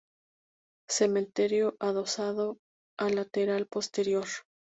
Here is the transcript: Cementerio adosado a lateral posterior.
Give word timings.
Cementerio 0.89 1.75
adosado 1.79 2.57
a 2.99 3.07
lateral 3.11 3.67
posterior. 3.67 4.25